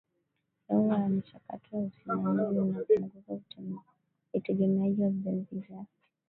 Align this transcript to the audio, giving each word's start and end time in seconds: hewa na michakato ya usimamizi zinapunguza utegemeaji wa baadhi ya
hewa 0.67 0.97
na 0.97 1.09
michakato 1.09 1.77
ya 1.77 1.81
usimamizi 1.83 2.55
zinapunguza 2.85 3.41
utegemeaji 4.33 5.01
wa 5.01 5.09
baadhi 5.09 5.65
ya 5.69 5.85